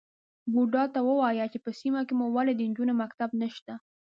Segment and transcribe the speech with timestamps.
[0.53, 3.73] _بوډا ته ووايه چې په سيمه کې مو ولې د نجونو مکتب نشته؟